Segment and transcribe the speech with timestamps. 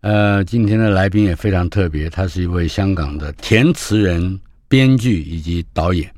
[0.00, 6.08] 呃，今天的来宾也非常特别，他是一位香港的填词人、编剧以及导演。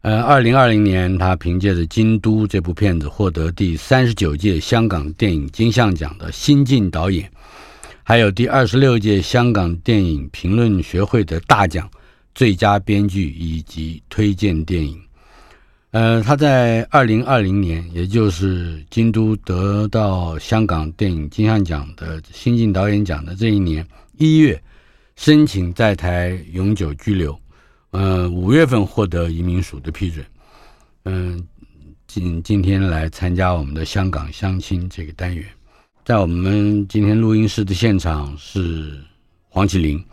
[0.00, 7.30] 呃，二零二零年，他凭借着《京都》这部片子获得第三十九届香港电影金像奖的新晋导演，
[8.02, 11.88] 还有第二十六届香港电影评论学会的大奖
[12.34, 15.00] 最佳编剧以及推荐电影。
[15.92, 23.86] 呃，他在二零二零年，也就是京都得到香港电影金像奖的新晋导演奖的这一年
[24.18, 24.60] 一月，
[25.14, 27.38] 申请在台永久居留。
[27.92, 30.26] 呃，五月份获得移民署的批准。
[31.04, 31.42] 嗯、
[32.06, 35.46] 今今天来参加我们的香港相亲这个单元，
[36.04, 38.98] 在我们今天录音室的现场是
[39.48, 40.04] 黄綺玲。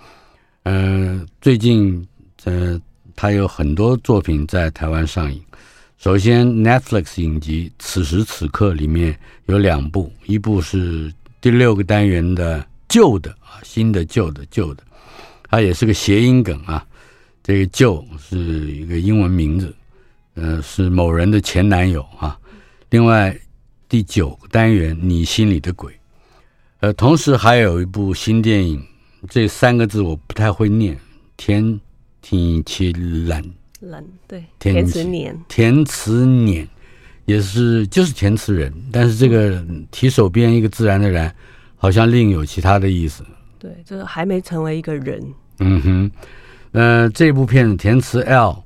[0.62, 2.08] 呃，最近
[2.46, 2.80] 呃，
[3.16, 5.42] 他有很多作品在台湾上映。
[5.98, 14.84] 首先，Netflix 影集《此时此刻》里面有两部，一部是第六个单元的旧的啊，新的旧的旧的，
[15.50, 16.86] 它也是个谐音梗啊。
[17.42, 18.38] 这个旧是
[18.72, 19.74] 一个英文名字，
[20.36, 22.38] 呃，是某人的前男友啊。
[22.90, 23.38] 另外，
[23.90, 25.94] 第九个单元你心里的鬼，
[26.80, 28.82] 呃，同时还有一部新电影，
[29.30, 30.98] 这三个字我不太会念，
[31.38, 31.80] 天
[32.24, 33.52] 天气冷。
[33.82, 36.66] 冷对填词年，填词年
[37.26, 39.62] 也是就是填词人，但是这个
[39.92, 41.36] 提手边一个自然的然，
[41.76, 43.26] 好像另有其他的意思。
[43.60, 45.22] 对，就是还没成为一个人。
[45.60, 46.12] 嗯哼，
[46.72, 48.64] 呃，这部片子填词 L，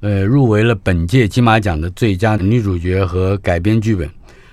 [0.00, 4.08] 呃，入围了本届金马奖的最佳女主角和改编剧本。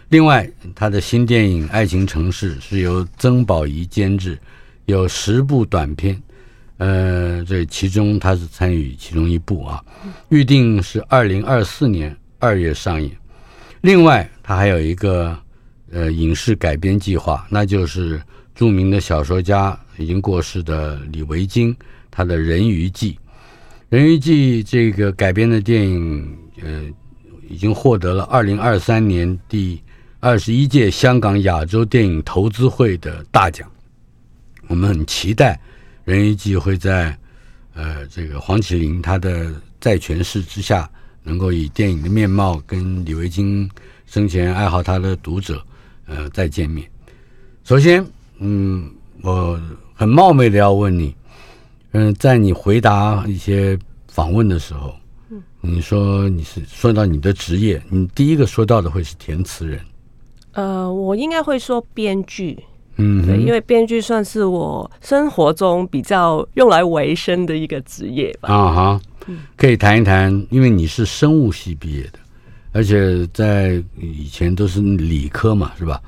[0.08, 4.40] 另外，他的新电影《爱情城市》是由曾宝仪监制，
[4.86, 6.18] 有十部短片。
[6.78, 9.84] 呃，这其中他是参与其中一部啊，
[10.30, 13.12] 预定是二零二四年二月上映。
[13.82, 15.36] 另外，他还有一个
[15.92, 18.22] 呃影视改编计划，那就是
[18.54, 21.76] 著名的小说家已经过世的李维京
[22.12, 23.14] 他的《人鱼记》。
[23.90, 26.84] 《人鱼记》这个改编的电影，呃，
[27.50, 29.82] 已经获得了二零二三年第
[30.20, 33.68] 二十一届香港亚洲电影投资会的大奖。
[34.68, 35.60] 我们很期待。
[36.08, 37.14] 人鱼记会在，
[37.74, 40.90] 呃，这个黄綺玲她的在诠释之下，
[41.22, 43.70] 能够以电影的面貌跟李维京
[44.06, 45.62] 生前爱好他的读者，
[46.06, 46.90] 呃，再见面。
[47.66, 48.02] 首先，
[48.38, 48.90] 嗯，
[49.22, 49.60] 我
[49.94, 51.14] 很冒昧的要问你，
[51.92, 54.96] 嗯，在你回答一些访问的时候，
[55.30, 59.82] 嗯，你说你是说到你的职业，你第一个说到的会是填词人，
[60.54, 62.58] 呃，我应该会说编剧。
[63.00, 68.52] 嗯，对，因为编剧算是我生活中比较用来维生的一个职业吧。
[68.52, 69.02] 啊哈，
[69.56, 72.20] 可以谈一谈，因为你是生物系毕业的，
[72.72, 76.02] 而且在以前都是理科嘛，是吧？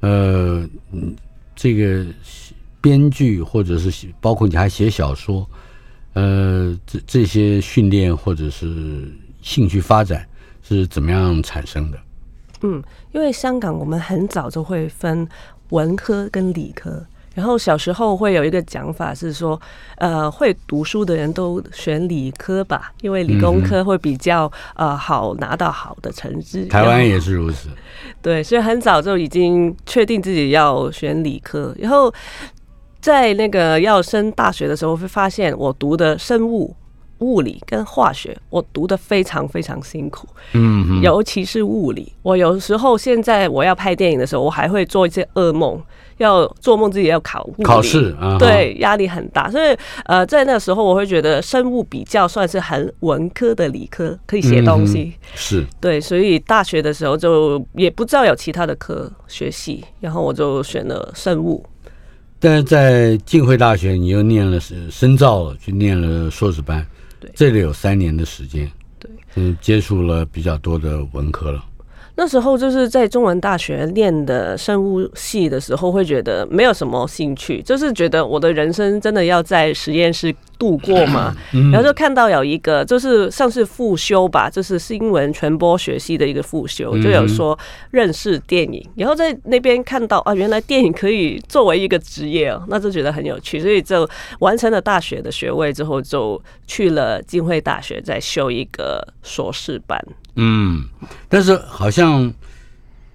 [0.00, 0.68] 呃，
[1.54, 2.04] 这个
[2.80, 5.48] 编剧或者是包括你还写小说，
[6.14, 9.08] 呃，这这些训练或者是
[9.40, 10.26] 兴趣发展
[10.64, 11.98] 是怎么样产生的？
[12.62, 15.28] 嗯，因为香港我们很早就会分。
[15.70, 19.60] 文科跟理科，然后小时候会有一个讲法是说，
[19.96, 26.66] 呃，会读书的人都选理科吧，因为理工科会比较呃好拿到好的成绩。
[26.66, 27.68] 台湾也是如此。
[28.22, 32.12] 对，所以很早就已经确定自己要选理科，然后
[33.00, 36.74] 在那个要升大学的时候，会发现我读的生物。
[37.24, 42.12] 物理跟化学，我读的非常非常辛苦，嗯，尤其是物理。
[42.20, 45.80] 我有时候现在我要拍电影的时候，我还会做一些噩梦，
[46.18, 49.50] 要做梦自己要考物理考试，啊、对，压力很大。
[49.50, 49.74] 所以
[50.04, 55.98] 呃，在那时候，我会觉得生物比较算是很文科的理科，可以写东西，嗯、是对。
[55.98, 61.64] 所以大学的时候就也不知道有其他的科学系，然后我就选了生物。
[62.40, 66.86] 但是在浸会大学，你又念了是深造了，去念了硕士班，
[67.24, 71.64] 对，这里有三年的时间，对，嗯，接触了比较多的文科了。
[72.16, 81.34] 那时候就是在中文大学念的生物系的时候，会觉得没有什么兴趣，就是觉得我的人生真的要在实验室度过嘛。
[81.72, 87.58] 然后就看到有一个，就是像是复修吧，就是新闻传播学系的一个复修，就有说
[87.90, 94.08] 认识电影，然后在那边看到啊，原来电影可以作为一个职业哦，那就觉得很有趣，所以就
[94.40, 100.02] 完成了大学的学位之后，就去了浸会大学再修一个硕士班。
[100.36, 100.84] 嗯，
[101.28, 102.32] 但是好像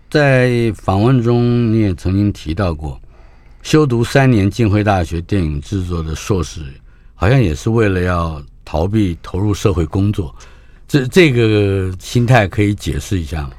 [0.09, 2.99] 在访问中你也曾经提到过，
[3.61, 6.61] 修读三年浸会大学电影制作的硕士，
[7.21, 10.33] 好像也是为了要逃避投入社会工作，
[10.87, 13.51] 这这个心态可以解释一下吗？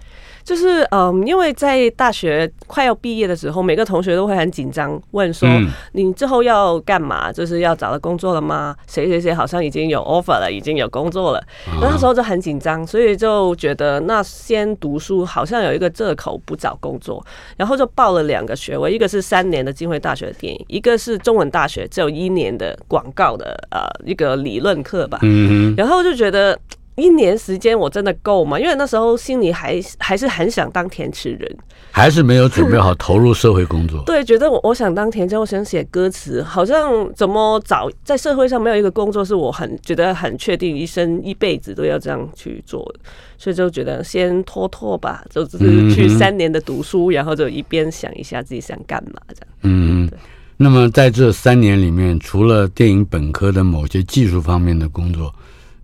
[0.51, 5.49] 就是嗯，因为在大学快要毕业的时候，每个同学都会很紧张，问说
[5.93, 7.31] 你之后要干嘛？
[7.31, 8.75] 就是要找到工作了吗？
[8.89, 11.41] 谁谁谁好像已经有 offer 了，已经有工作了。
[11.81, 17.25] 那时候就很紧张，所以就觉得那先读书好像有一个借口不找工作，
[17.57, 25.21] 然后就报了两个学位，一个是三年的浸会大学的电影，一个是中文大学只有一年的广告的呃一个理论课吧。
[25.23, 26.59] 嗯，然后就觉得。
[27.01, 28.59] 一年时间我真的够吗？
[28.61, 31.57] 因为那时候心里还还是很想当填词人，
[31.91, 34.03] 还是没有准备好投入社会工作。
[34.05, 43.01] 对，觉得我我想当填词，我想写歌词，好像怎么找在社会上没有一个工作是我很觉得很确定一生一辈子都要这样去做的，
[43.39, 49.47] 所以就觉得先拖拖吧，就只是去三年的读书，然后就一边想一下自己想干嘛这样。
[49.63, 50.11] 嗯嗯。
[50.57, 55.35] 那么在这三年里面，除了电影本科的某些技术方面的工作。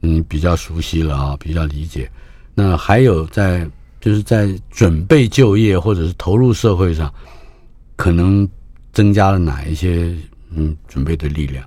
[0.03, 2.11] 嗯比较熟悉了啊，比较理解。
[2.55, 3.69] 那还有在
[4.01, 7.13] 就是在准备就业或者是投入社会上，
[7.97, 8.49] 可能
[8.93, 10.15] 增加了哪一些
[10.51, 11.65] 嗯准备的力量？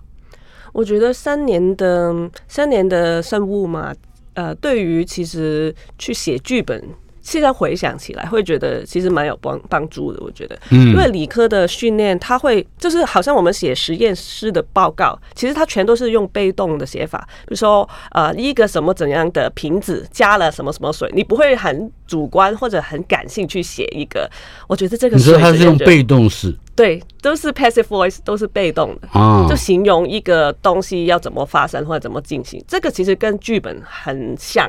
[0.72, 3.94] 我觉得三年的三年的生物嘛，
[4.34, 6.84] 呃，对于其实去写剧本。
[7.30, 10.20] 现在回想起来，会觉得其实蛮有帮帮助的。
[10.24, 17.20] 我觉得，嗯因为理科的训练，它会就是好像我们写实验室的报告，其实它全都是用被动的写法。
[17.42, 24.28] 比如说，呃，一个什么怎样的瓶子加了什么什么水，你不会很主观或者很感性去写一个。
[24.68, 32.60] 我觉得这个你说它是用被动式，对，都是 passive voice，都是被动的啊，就形容一个东西要怎么发生或者怎么进行。
[32.68, 34.68] 这个其实跟剧本很像。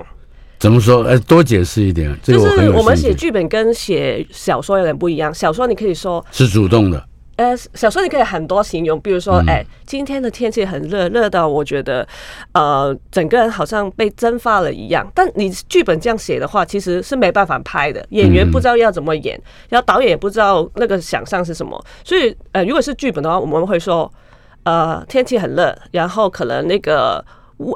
[0.60, 1.02] 怎么说？
[1.04, 2.14] 呃，多解释一点。
[2.22, 5.32] 这个、我就是我们写剧本跟写小说有点不一样。
[5.32, 7.02] 小说你可以说是主动的，
[7.36, 12.06] 呃，小说你可以很多形容，比如说，哎，今天的天气很热，热到我觉得，
[12.52, 15.10] 呃，整个人好像被蒸发了一样。
[15.14, 19.40] 但你剧本这样写的话，其实是没办法拍的，演员不知道要怎么演，
[19.70, 21.82] 然后导演也不知道那个想象是什么。
[22.04, 24.12] 所以，呃，如果是剧本的话，我们会说，
[24.64, 27.24] 呃，天气很热，然后可能那个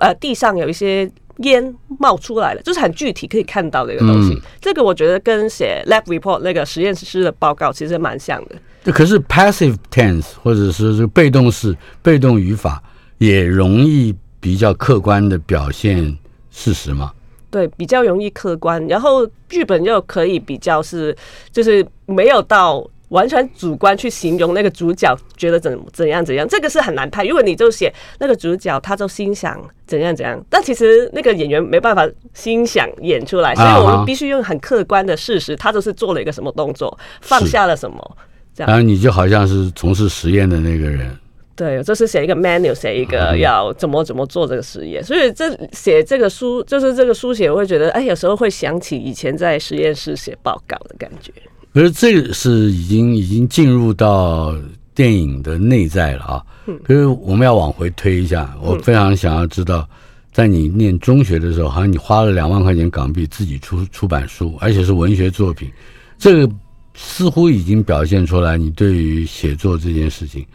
[0.02, 1.10] 呃地上有一些。
[1.38, 4.34] 烟冒出来了，就是很具体可以看到的一个东西。
[4.34, 8.92] 嗯、这个我觉得跟写 lab report 那个实验室的报告其实蛮像的。
[8.92, 12.82] 可是 passive tense 或者是这个被动式、被动语法
[13.19, 16.16] 也容易比较客观的表现
[16.50, 17.12] 事实嘛？
[17.50, 18.84] 对，比较容易客观。
[18.87, 21.16] 然后剧本又可以比较是，
[21.52, 22.84] 就是没有到。
[23.14, 27.25] 完全主观去形容那个主角觉得怎怎样怎样，这个是很难拍。
[27.25, 29.56] 如果你就写那个主角，他就心想
[29.87, 32.04] 怎样怎样，但其实那个演员没办法
[32.35, 38.16] 心想演出来，所以我们必须用很客观的事实，他就是做了一个什么动作，放下了什么，
[38.52, 38.68] 这样。
[38.68, 41.16] 然后你就好像是从事实验的那个人。
[41.56, 45.02] 对，就是写一个 menu，写一个要怎么怎么做这个实验。
[45.02, 51.32] 所以这写这个书，就是这个书写，我会觉得，哎，有时候会想起以前在实验室写报告的感觉。
[51.73, 54.54] 可是这个是已经已经进入到
[54.94, 56.42] 电影的内在了啊。
[56.82, 59.88] 可是我们要往回推一下，我非常想要知道，
[60.32, 65.70] 在你念中学的时候，好像你花了两万块钱港币自己出出版书，而且是文学作品，
[66.18, 66.52] 这个
[66.94, 70.46] 似乎已经表现出来，你对于写作这件事情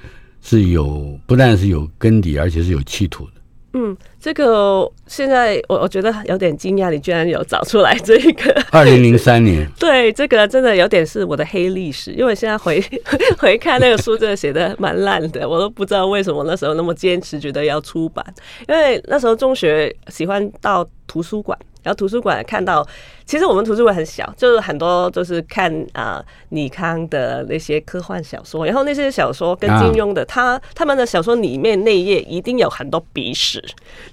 [0.42, 3.32] 是有不但是有根底，而且是有企图的。
[3.74, 8.52] 嗯，这个现在我我觉得有点惊讶，你居然有找出来这个。
[8.72, 12.84] 二零零三年， 对，这个真的有点是我的黑历史，因为现在回
[13.38, 18.26] 回看那个书，真的写的蛮烂的，我都不知道为什么那时候那么坚持，觉得要出版，
[18.68, 21.56] 因为那时候中学喜欢到图书馆。
[21.82, 22.86] 然后图书馆看到，
[23.26, 33.64] 其实我们图书馆很小，就是很多就是看啊，尼康的那些科幻小说，然后那些小说跟金庸的，他他们的小说里面那页一定有很多鼻屎，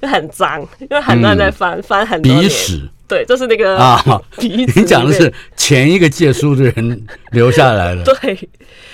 [0.00, 4.00] 就很脏，因为很多人在翻翻很多笔史，对，就是那个啊，
[4.38, 8.48] 你讲的是前一个借书的人留下来的，对，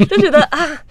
[0.07, 0.83] 就觉得啊。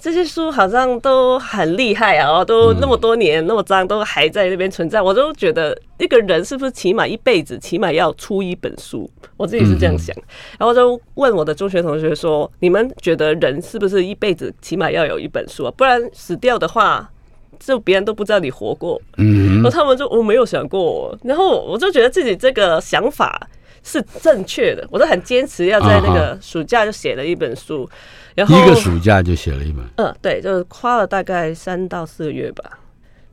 [0.00, 5.02] 这些书好像都很厉害啊，都那么多年那么脏，都还在那边存在。
[5.02, 9.10] 我都觉得一个人是不是起码一辈子起码要出一本书？
[9.36, 10.14] 我自己是这样想。
[10.58, 15.72] 然后就问我的中学同学说：“你们觉得人是不是一辈子起码要有一本书啊？
[15.76, 17.10] 不然死掉的话，
[17.58, 23.48] 就别人都不知道你活过。”嗯，然后他们就我没有想过，然后我就觉得自己这个想法
[23.82, 27.88] 是正确的，我都很坚持要在那个暑假就写了一本书。
[28.34, 32.64] 然后一个暑假就写了一本，嗯，对，就是花了大概三到四个月吧，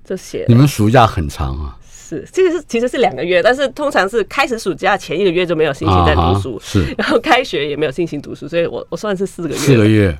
[0.03, 0.45] 就写。
[0.47, 1.77] 你们暑假很长啊？
[1.87, 10.17] 是，其实是其实是两个月，但是通常是开始暑假前一个月就没有心情在读书，是，然后开学也没有心情读书，所以我我算是四个月，四个月，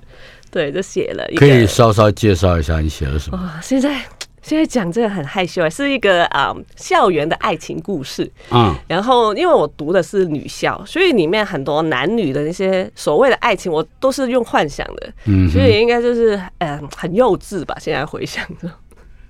[0.52, 1.40] 对，就写了一个。
[1.40, 3.38] 可以稍稍介绍一下你写了什么？
[3.38, 4.04] 哦，现在。
[4.46, 8.32] 现在讲这个很害羞，是一个啊、嗯、校园的爱情故事。
[8.52, 15.14] 嗯，然后因为我读的是女校，所以里面很多男女的那些所谓的爱情，我都是用幻想的。
[15.26, 17.76] 嗯，所以应该就是嗯很幼稚吧？
[17.80, 18.70] 现在回想着。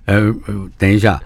[0.06, 0.32] 呃，
[0.78, 1.20] 等一下，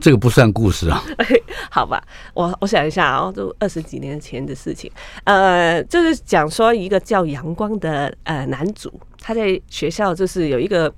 [0.00, 1.02] 这个不算故事啊。
[1.70, 2.02] 好吧，
[2.34, 4.90] 我我想一下啊、哦，都二十几年前的事情。
[5.24, 10.92] 呃，就是讲说一个叫阳光的呃男主，他在学校就是有一个。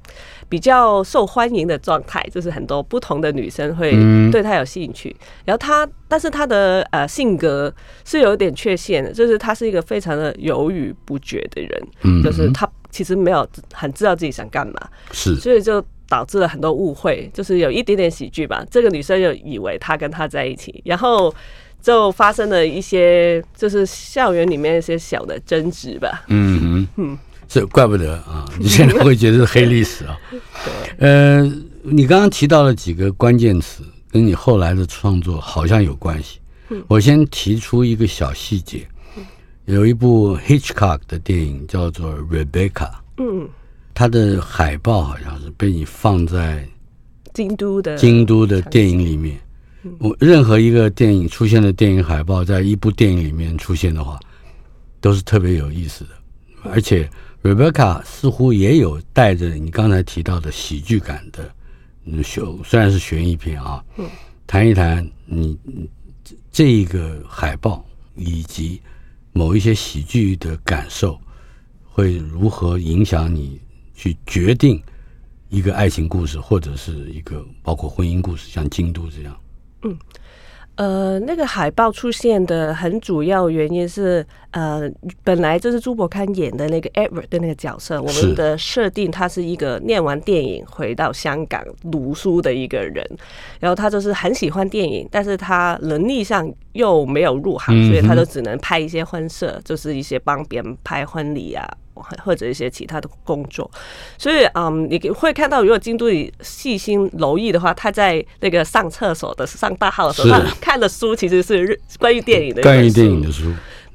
[0.47, 3.91] 比较受欢迎的状态，就是很多不同的女生会
[4.31, 5.09] 对他有兴趣。
[5.19, 7.75] 嗯、然后他，但是他的呃性格
[8.05, 11.89] 是有点缺陷的，就是他是一个非常的犹豫不决的人。
[12.03, 14.75] 嗯，就是他其实没有很知道自己想干嘛，
[15.11, 18.65] 是，所以就导致了很多误会，就是有一点点喜剧吧。
[18.71, 21.35] 这个女生就以为他跟他在一起，然后
[21.83, 26.23] 就发生了一些就是校园里面一些小的争执吧。
[26.29, 27.19] 嗯嗯嗯。
[27.49, 28.49] 这怪不得啊！
[28.59, 30.17] 你现在会觉得是黑历史啊？
[30.99, 31.43] 呃，
[31.83, 36.39] 你刚刚提到了几个关键词，跟你后来的创作好像有关系。
[36.89, 38.87] 我先提出一个小细节，
[39.67, 42.71] 有一部 Hitchcock 的电影叫做《Rebecca》，
[43.19, 43.47] 嗯，
[43.95, 46.69] 它的海报好像是被你放在
[47.33, 49.39] 京都的京都的电影里面。
[49.99, 54.19] 我任何一个电影出现的电影海报，在一部电影里面出现的话，
[55.01, 56.11] 都是特别有意思的，
[56.71, 57.09] 而且。
[57.45, 61.55] Rebecca 似乎也有带着你刚才提到的喜剧感的，
[62.07, 64.09] 嗯，悬虽然是悬疑片啊，嗯，
[64.47, 65.55] 谈一谈你
[66.51, 67.85] 这一个海报
[68.17, 68.81] 以及
[69.35, 71.21] 某一些喜剧的感受，
[71.85, 73.61] 会如何影响你
[73.95, 74.83] 去决定
[75.49, 79.37] 一个爱情故事，或者是一个包括婚姻故事，像京都这样，
[79.83, 79.97] 嗯。
[80.77, 84.91] 呃，那个海报出现的很主要原因是，呃，
[85.23, 93.09] 本来就是朱柏康演的那个 Edward 的那个角色，我们的设定他是一个念完电影回到香港读书的一个人，
[93.61, 101.65] 然后他就是很喜欢电影，但是他能力上又没有入行，所以他就只能拍一些婚摄，就是一些帮别人拍婚礼啊。
[101.95, 103.71] 或者一些其他的工作，
[104.19, 113.53] 所以嗯，你会看到，如果京都你细心留意的话，他在那个上厕所的上大号的时候，他看的书其实是关于电影的关于电影的书。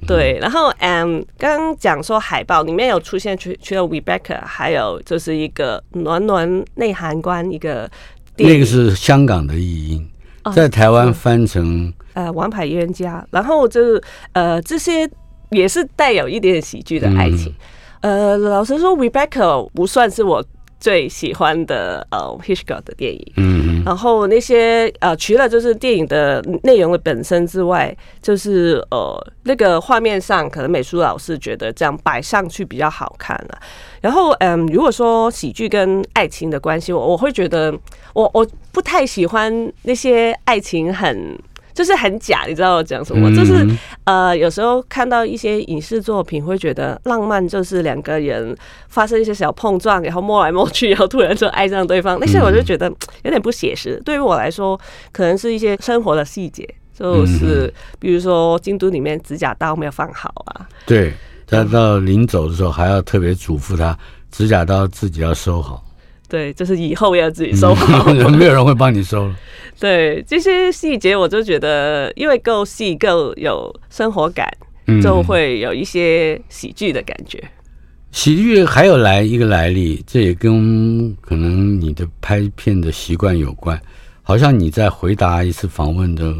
[0.07, 7.89] 对，然后嗯，刚刚讲说海报里面有出现除除了 Rebecca，还有就是一个暖暖内涵观一个
[8.33, 10.09] 电影，那个是香港的译音，
[10.55, 14.01] 在台湾翻成呃王牌冤家，然后就是
[14.31, 15.09] 呃这些
[15.49, 17.53] 也是带有一点喜剧的爱情。
[18.01, 20.43] 呃，老实说，Rebecca 不算是我
[20.79, 23.33] 最喜欢的呃 Hitchcock 的电影。
[23.35, 23.83] 嗯嗯。
[23.85, 33.59] 然后那些呃，除了就是电影的内容的本身之外，就是呃，那个画面上可能美术老师觉得这样摆上去比较好看了。
[34.01, 37.77] 然后嗯，如果说喜剧跟爱情的关系，我我会觉得
[38.13, 41.37] 我我不太喜欢那些爱情很。
[41.79, 43.33] 就是很假，你知道我讲什么？
[43.33, 43.65] 就是
[44.03, 48.53] 呃，有时候看到一些影视作品，会觉得浪漫就是两个人
[48.89, 52.19] 发生一些小碰撞，然后摸来摸去，然后突然就爱上对方。
[52.19, 52.91] 那些我就觉得
[53.23, 53.97] 有点不写实。
[54.03, 54.77] 对于我来说，
[55.13, 60.67] 可能是一些生活的细节，就是比如说京都里面指甲刀没有放好啊。
[60.85, 61.13] 对，
[61.47, 63.97] 他到临走的时候还要特别嘱咐他，
[64.29, 65.81] 指甲刀自己要收好。
[66.29, 69.35] 对，就是以后要自己收好， 没有人会帮你收了。
[69.79, 74.47] 对，这些细节，我就觉得因为够细，够有生活感，
[75.01, 77.39] 就会有一些喜剧的感觉。
[77.39, 77.49] 嗯、
[78.11, 83.81] 喜剧还有来一个来历，这也跟可能你的拍片的习惯有关。
[84.21, 86.31] 好像你在回答一次访问的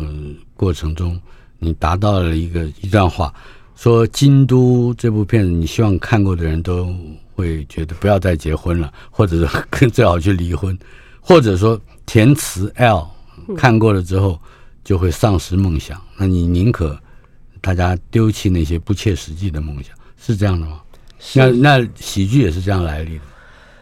[0.56, 1.20] 过程中，
[1.58, 3.34] 你达到了一个一段话，
[3.76, 6.94] 说《京都》这部片子，你希望看过的人都。
[7.40, 10.78] 会觉得不要再结婚了，或者是更最好去离婚，
[11.20, 13.08] 或者说填词 L
[13.58, 14.40] 看过了之后
[14.84, 16.00] 就会丧失梦想。
[16.18, 17.00] 那你宁可
[17.62, 20.82] 大家丢弃那些不切实际的梦想，是这样的吗？
[21.34, 23.24] 那那喜剧也是这样来历的。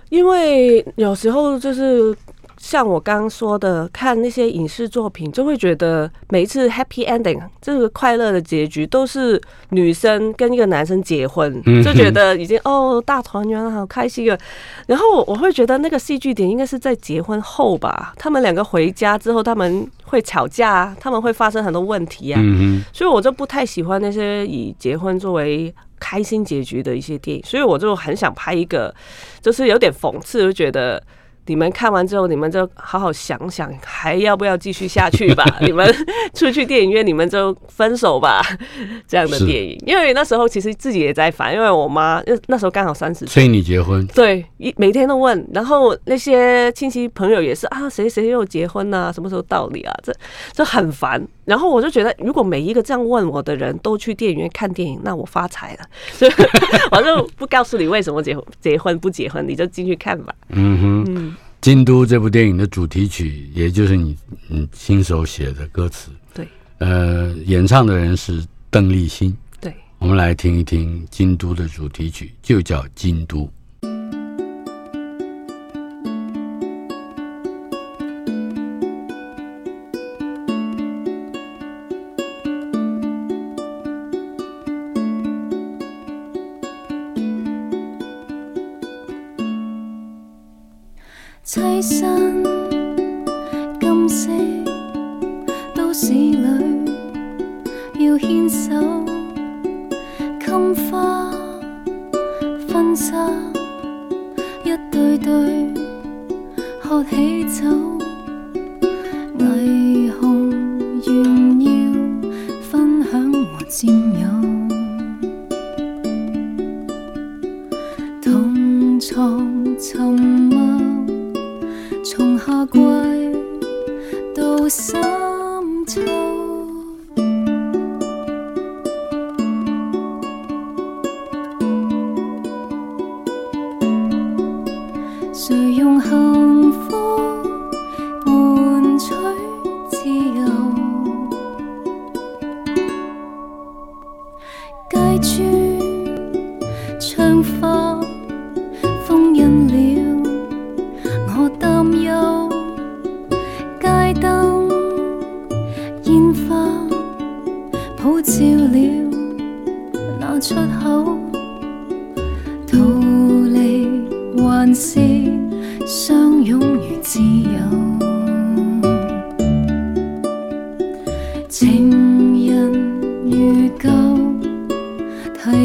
[0.10, 2.16] 因为有时候就是。
[2.60, 14.38] 像我刚刚说的，看那些影视作品，就会觉得每一次 happy ending 这个快乐的结局，都是女生跟一个男生结婚，就觉得已经哦大团圆了，好开心啊。
[14.88, 22.42] 然后我会觉得那个戏剧点应该是在结婚后吧，他们两个回家之后，他们会吵架，他们会发生很多问题啊。
[22.92, 28.94] 所以我就不太喜欢那些以结婚作为开心结局的一些电影，所以我就很想拍一个，
[29.42, 31.02] 就是有点讽刺，就觉得。
[31.48, 35.44] 你们看完之后，你们就好好想想，还要不要继续下去吧？
[35.62, 35.92] 你们
[36.34, 38.42] 出去电影院，你们就分手吧。
[39.08, 44.06] 这样的电影，因为那时候其实自己也在烦，因为我妈那时候刚好三十岁，催你结婚。
[44.08, 49.12] 对，一每天都问，然后那些亲戚朋友也是啊，谁谁又结婚啊？
[49.12, 49.94] 什么时候到你啊？
[50.04, 50.14] 这
[50.52, 51.26] 这很烦。
[51.46, 55.80] 然后我就觉得，如果每一个这样问我的人都去电影院看电影，那我发财了。
[56.12, 56.32] 所以
[56.92, 60.34] 我就不告诉你为什么结婚，结婚不结婚，你就进去看吧。
[60.50, 61.06] 嗯哼。
[61.08, 64.16] 嗯京都这部电影的主题曲，也就是你
[64.48, 66.48] 你亲手写的歌词，对，
[66.78, 73.40] 呃，演唱的人是邓丽欣，对，我们来听一听京都的主题曲，就叫《京都》。
[91.48, 92.44] 栖身
[93.80, 94.30] 金色
[95.74, 96.92] 都市里，
[98.06, 98.74] 要牵手，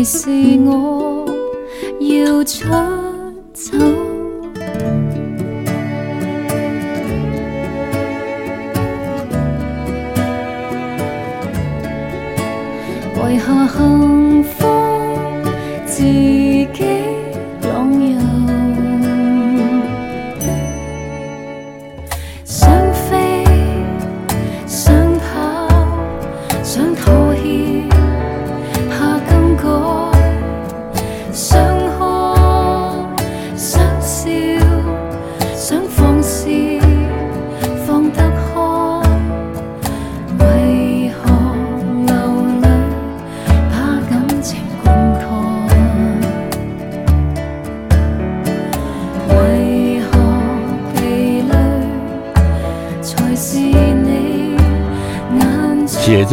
[0.05, 0.29] 是
[0.65, 1.25] 我
[2.01, 2.69] 要出
[3.53, 3.79] 走。
[13.23, 14.22] 为何幸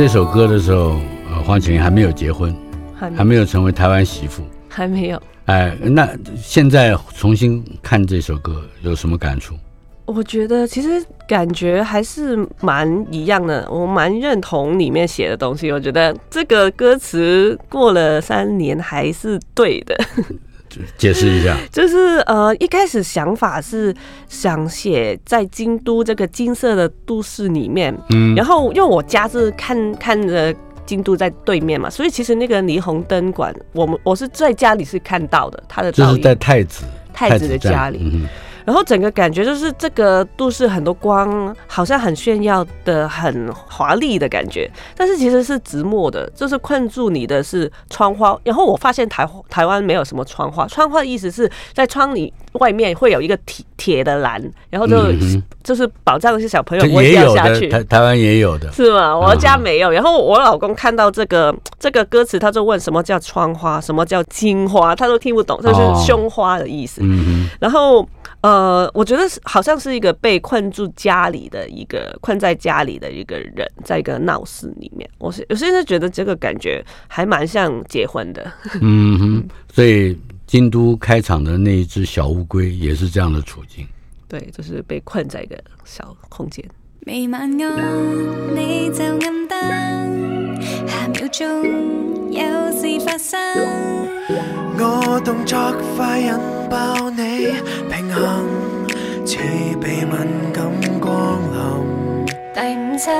[0.09, 2.51] 首歌的时候，呃，黄綺玲还没有结婚，
[2.95, 5.21] 还没，还没有成为台湾媳妇，还没有。
[5.45, 9.53] 哎，那现在重新看这首歌有什么感触？
[10.05, 15.71] 我觉得其实感觉还是蛮一样的，我蛮认同里面写的东西。
[15.71, 19.95] 我觉得这个歌词过了三年还是对的。
[20.97, 23.95] 解释一下， 就是呃，一开始想法是
[24.27, 30.53] 想写在京都这个金色的都市里面，嗯，然后因为我家是看看着
[30.86, 38.27] 京都在对面嘛，所以其实那个霓虹灯管，我们我是在家里是看到的，他的就是在太子太子的家里。
[38.69, 48.38] 然后整个感觉就是这个都市很多光，好像很炫耀的、很华丽的感觉，但是其实是直没的，就是困住你的是窗花。
[48.43, 57.69] 然后我发现台台湾没有什么窗花，窗花的意思是在窗里外面会有一个铁铁的栏，然后就、嗯、就是保障一些小朋友不会掉下去。
[57.69, 59.17] 台台湾也有的，是吗？
[59.17, 59.89] 我家没有。
[59.89, 67.01] 然后我老公看到这个这个歌词，他就问什么叫窗花，什么叫金花，他都听不懂，这是胸花的意思。
[67.03, 68.08] 嗯、然后
[68.41, 75.10] 呃，我觉得好像是一个被困住家里的一个困在家里的一个人，在一个闹市里面。
[75.17, 78.52] 我是我现在觉得这个感觉还蛮像结婚的。
[78.82, 80.17] 嗯哼，所以。
[80.49, 83.88] 京都开场的那一只小乌龟也是这样的处境，
[84.28, 86.65] 对，就是被困在一个小空间。
[87.06, 91.45] 未晚安，你就暗淡，下秒钟
[92.32, 94.58] 有事发生。
[94.81, 95.59] 我动作
[95.97, 96.33] 快引
[96.69, 97.47] 爆你
[97.91, 98.45] 平衡，
[99.25, 99.37] 似
[99.81, 100.15] 被敏
[100.53, 100.65] 感
[101.01, 102.25] 光临。
[102.53, 103.11] 第五周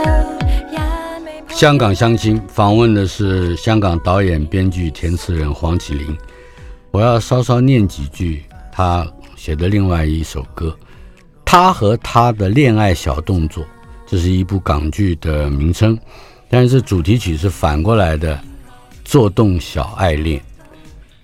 [0.72, 0.80] 也
[1.26, 1.44] 未。
[1.50, 6.18] 香港相亲访问的是香港导演、编剧、填词人黄绮玲。
[6.92, 10.68] 我要稍稍念几句他写的另外一首歌，
[11.44, 13.64] 《他和她的恋爱小动作》，
[14.08, 16.00] 这是一部港剧的名称，
[16.50, 18.34] 但是主题曲是反过来的，
[19.04, 20.40] 《做动小爱恋》。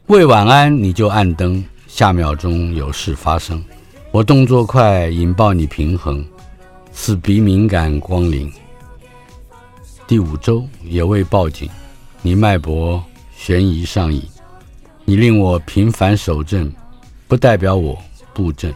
[0.08, 3.64] 未晚安你就按灯，下秒钟有事发生，
[4.12, 6.24] 我动作快引爆你平衡，
[6.92, 8.52] 此鼻敏感光临。
[10.06, 11.68] 第五周也未报警，
[12.22, 13.04] 你脉搏
[13.36, 14.22] 悬疑上瘾。
[15.06, 16.72] 你令我频繁守正，
[17.28, 17.98] 不代表我
[18.32, 18.72] 布阵。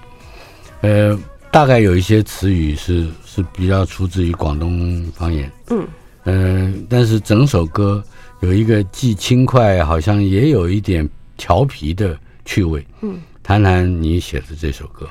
[0.82, 1.16] 呃，
[1.52, 5.52] 大概有一些词语是是比较出自于广东方言。
[5.70, 5.88] 嗯。
[6.24, 8.04] 呃，但是整首歌
[8.42, 11.08] 有一个既轻快，好像也有一点
[11.40, 12.86] 调皮的趣味。
[13.02, 13.20] 嗯。
[13.42, 15.10] 谈谈你写的这首歌。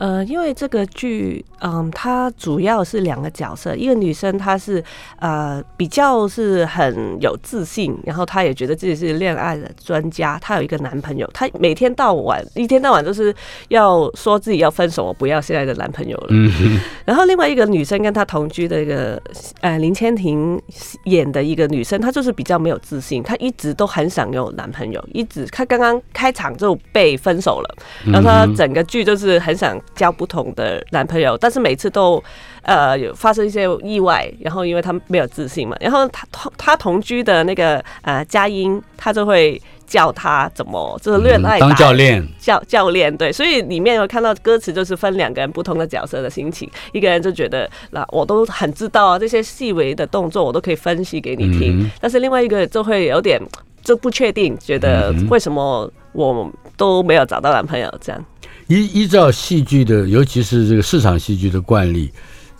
[0.00, 4.82] 呃，因为这个剧，嗯，它主要是两个角色，一个女生她是
[5.18, 13.34] 呃比较是很有自信，然后她也觉得自己是恋爱的专家，她有一个男朋友，她每天到晚一天到晚都是
[13.68, 16.28] 要说自己要分手，我不要现在的男朋友了。
[16.30, 16.80] 嗯。
[17.04, 19.20] 然后另外一个女生跟她同居的一个
[19.60, 20.58] 呃林千婷
[21.04, 29.78] 演的一个女生，她就是比较没有自信，她一直都很想有男朋友，一直她刚刚开场就被分手了，然后她整个剧就是很想。
[29.94, 32.22] 交不同的男朋友，但是每次都
[32.62, 42.26] 呃有发生一些意外，然后因为他没有自信嘛，然后他同他同居的那个呃佳音，他就会教他怎么就是恋爱、嗯、当教练。
[42.38, 53.40] 教教练对，所以里面有看到歌词就是分两个人不同的角色的心情，一个人就觉得那我都很知道啊，这些细微的动作我都可以分析给你听，嗯、但是另外一个就会有点
[53.82, 58.24] 就不确定，觉得为什么我都没有找到男朋友这样。
[58.70, 62.08] 依依照戏剧的，尤其是这个市场戏剧的惯例，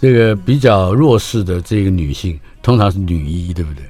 [0.01, 3.85] 这个比较弱势的这个女性，通常是女一，对不对？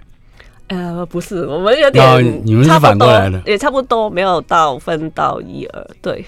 [0.69, 6.23] 呃，不是，我们有点，你们是反过来的，也差不多，没有到分到一二，对。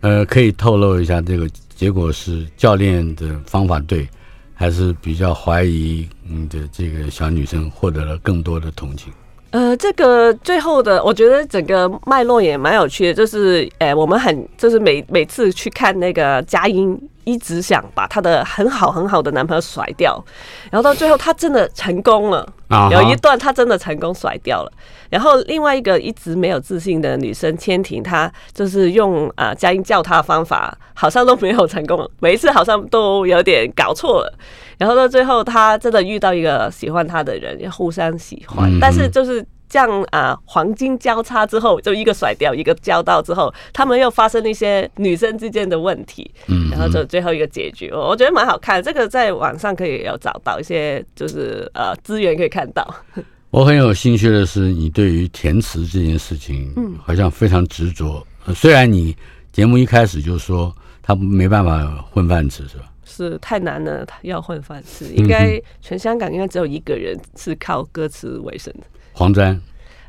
[0.00, 4.08] 呃，可以透露一下，这个结果是教练的方法对，
[4.54, 9.12] 还是比较怀疑你的这个小女生获得了更多的同情？
[9.50, 20.22] 呃，这个最后的，我觉得整个脉络也蛮有趣的，就是，呃，我们很就是每每次去看那个佳音，一直想把她的很好很好的男朋友甩掉，
[20.70, 22.46] 然后到最后她真的成功了，
[22.90, 24.72] 有一段她真的成功甩掉了，
[25.08, 34.34] 然后另外一个一直没有自信的女生千婷，她就是用啊佳音教她的方法，好像都没有成功，每一次好像都有点搞错了。
[34.78, 38.70] 然后到最后，他真的遇到一个喜欢他的人，要互相喜欢。
[38.80, 46.30] 但是就是这样啊，黄金交叉之后，就一个甩掉，一个交到之后，他们又发生了一些女生之间的问题。
[46.48, 48.82] 嗯然后就最后一个结局，我我觉得蛮好看。
[48.82, 52.86] 这个在网上可以有找到一些，就是呃资源可以看到。
[53.50, 58.22] 我很有兴趣的是，你对于填词这件事情，嗯，好像非常执着。
[58.54, 59.16] 虽然你
[59.52, 62.84] 节目一开始就说他没办法混饭吃，是吧？
[63.16, 65.06] 是太难了，他要混饭吃。
[65.14, 68.80] 应该全香港应该只有一个人是靠歌词为生的。
[69.12, 69.58] 黄沾，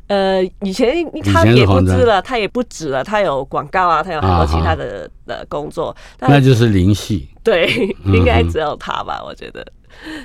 [0.08, 5.96] 呃，以前他也不知了，他也不止了，他有广告啊，他有很多其他的的工作。
[6.20, 7.26] 那就是林夕。
[7.42, 7.66] 对，
[8.04, 9.22] 应该只有他吧？
[9.24, 9.66] 我觉得。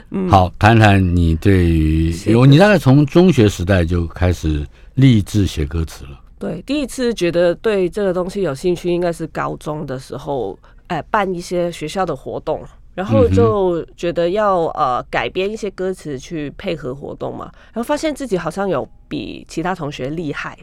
[0.09, 6.19] 嗯，好，谈谈你对于有你大概从中学时代就开始立志写歌词了。
[6.37, 10.59] 对，第一次觉得对这个东西有兴趣，应该是高中的时候。
[10.87, 12.61] 哎，办一些学校的活动，
[12.95, 20.57] 然后就觉得要呃改编一些歌词去配合活动嘛，然后发现自己好像有比其他同学厉害，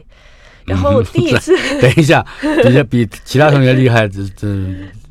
[0.65, 2.25] 然后 第一次、 嗯、等一下，
[2.63, 4.47] 比比其他同学厉害，这这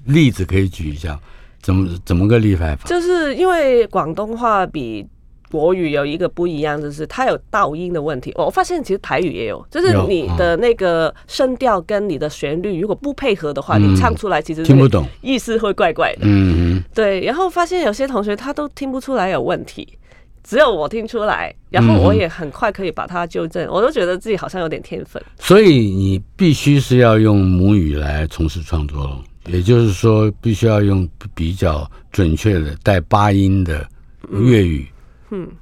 [0.07, 1.19] 例子可以举一下？
[1.63, 2.89] 怎么怎么个厉害法？
[2.89, 5.07] 就是因为广东话比
[5.51, 8.33] 国语有一个不一样，就是它有倒音的问题。
[8.37, 16.21] 我发现其实台语也有，就是你的那个声调跟你的旋律如果不配合的话，你唱出来其实听不懂，意思会怪怪的。
[16.23, 17.21] 嗯嗯，对。
[17.23, 19.87] 然后发现有些同学他都听不出来有问题。
[20.43, 25.23] 只有我听出来，然后我也很快可以把它纠正，嗯、我都觉得自己好像有点天分。
[25.39, 33.87] 所以你必须是要用母语来从事创作了，也就是说，必须要用比较准确的带八音的
[34.31, 35.00] 粤语，嗯，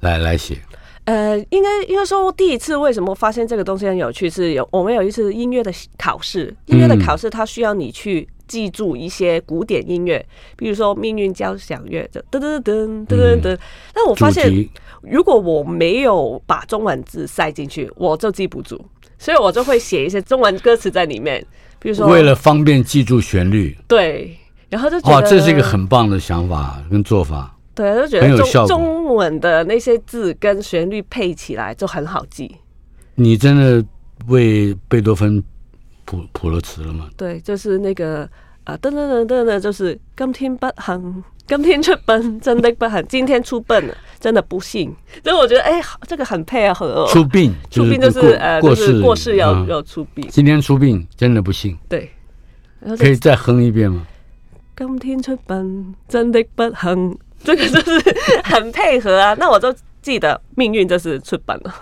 [0.01, 0.57] 来来写。
[1.05, 8.27] 呃，应该应该说，第一次为什么发现这个东西很有趣，是有我们有一次音乐的考试，音乐的考试它需要你去。
[8.49, 10.25] 记住一些古典音乐，
[10.57, 13.59] 比如说《命运交响乐》的噔噔噔噔噔噔。
[13.93, 14.51] 但我发现，
[15.03, 18.81] 如果我没有把中文字塞进去，我就记不住，
[19.19, 21.45] 所以我就会写一些中文歌词在里面。
[21.77, 24.35] 比如说，为了方便记住旋律，对，
[24.67, 27.55] 然后就觉得哇，这是一个很棒的想法跟做法。
[27.79, 32.53] 对，就觉得中中文的那些字跟旋律配起来就很好记。
[33.15, 33.81] 你真的
[34.27, 35.41] 为贝多芬
[36.03, 37.09] 谱谱了词了吗？
[37.15, 38.29] 对，就是那个
[38.65, 44.93] 啊，噔噔噔噔的，就是今天不幸，今天出殡，真的不幸，今天出殡了，真的不幸。
[45.23, 47.07] 所以我觉得，哎，这个很配合。
[47.09, 50.27] 出殡，出殡就是呃，就是过世要要出殡。
[50.29, 51.77] 今天出殡，真的不幸。
[51.87, 52.11] 对，
[52.97, 54.05] 可以再哼一遍吗？
[54.75, 59.33] 今天出殡，真的不幸，这个就是很配合啊。
[59.33, 59.73] 那我就。
[60.01, 61.75] 记得命运就是出版了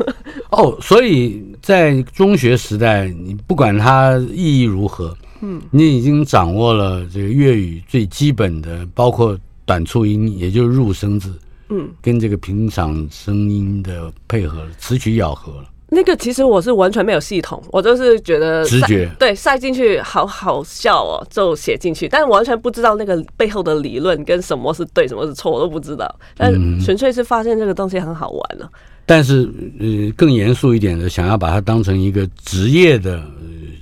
[0.50, 11.40] 哦，所以在中学时代，你不管它意义如何，嗯，你已经掌握了这个粤语最基本的，包括短促音，也就是入声字，
[11.70, 15.70] 嗯，跟这个平常声音的配合，词曲咬合了。
[15.90, 26.14] 那个其实我是完全没有系统，我就是觉得直觉，对，塞进去好好笑哦，就写进去，但完全不知道那个背后的理论跟什么是对，什么是错，我都不知道。
[26.36, 28.66] 但纯粹是发现这个东西很好玩了。
[28.66, 33.24] 嗯、但是，呃，更严肃一点的，想要把它当成一个职业的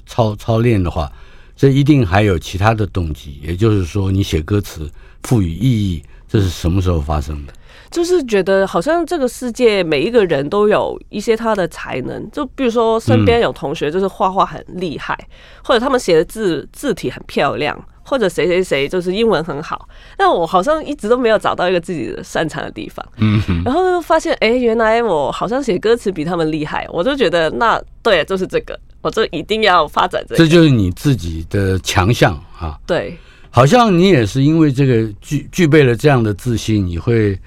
[0.06, 1.12] 操操练的话，
[1.56, 3.40] 这一定还有其他的动机。
[3.42, 4.88] 也就是说，你写歌词
[5.24, 7.54] 赋予意义，这是什么时候发生的？
[7.92, 15.28] 就是觉得好像这个世界每一个人都有一些他的才能，就比如说身边有同学就是画画很厉害，嗯、
[15.64, 23.06] 或者他们写的字字体很漂亮，或者谁谁谁就是英文很好，但我好像一直都没有找到一个自己的擅长的地方。
[23.18, 30.38] 嗯哼，然后发现哎，原来我好像写歌词比他们厉害，我就觉得那对，就是这个，我就一定要发展这个。
[30.38, 32.78] 这就是你自己的强项啊。
[32.86, 33.18] 对，
[33.52, 37.40] 好像你也是因为这个具具备了这样的自信，你会。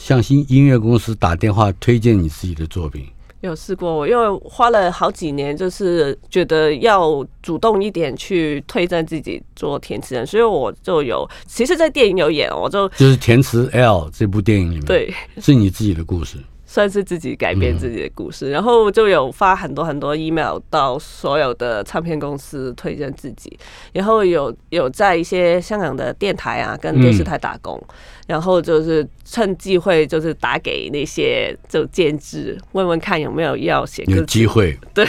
[0.00, 3.06] 向新音乐公司打电话推荐你自己的作品，
[3.42, 16.38] 有试过，我因为花了好几年，就是觉得要主动一点去推荐自己做填词人，所以我就有，其实，在电影有演，我就就是填词 L 这部电影里面，对，是你自己的故事。
[16.72, 23.58] 算是自己改变自己的故事，嗯、然后就有发很多很多 email 到所有的唱片公司推荐自己，
[23.92, 27.94] 然后有有在一些香港的电台啊跟电视台打工，嗯、
[28.28, 34.78] 然后就是趁机会就是打给那些就兼职问问看有没有要写歌，有机会。
[34.94, 35.04] 对，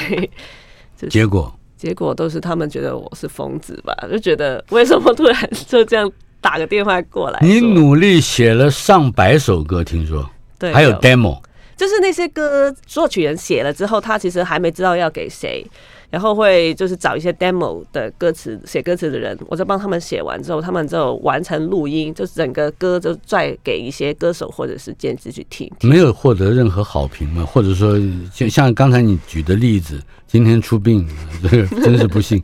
[0.97, 1.53] 就是、结果？
[1.77, 7.39] 结果都是他们觉得我是疯子吧，就觉得为什么突然就这样打个电话过来？
[7.43, 10.27] 你努力写了上百首歌，听说。
[10.57, 10.91] 对，还有。
[10.93, 11.39] demo。
[11.81, 15.65] 就是那些歌作曲人写了之后，他其实还没知道要给谁，
[16.11, 25.89] 然后会就是找一些 demo 的歌词写歌词的人，我就帮他们写完之后，他们就完成录音，就整个歌就再给一些歌手或者是兼职去听，听。
[25.89, 27.43] 没有获得任何好评吗？
[27.43, 27.99] 或者说，
[28.31, 31.03] 就像刚才你举的例子，今天出殡，
[31.41, 32.39] 这 个真是不幸，